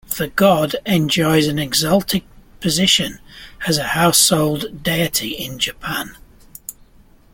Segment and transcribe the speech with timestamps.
[0.17, 2.23] The god enjoys an exalted
[2.59, 3.19] position
[3.67, 6.17] as a household deity in Japan.